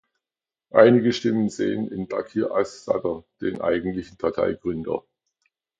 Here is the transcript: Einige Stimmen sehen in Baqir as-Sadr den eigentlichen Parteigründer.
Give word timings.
Einige 0.73 1.13
Stimmen 1.13 1.47
sehen 1.49 1.87
in 1.91 2.07
Baqir 2.07 2.49
as-Sadr 2.55 3.23
den 3.39 3.61
eigentlichen 3.61 4.17
Parteigründer. 4.17 5.03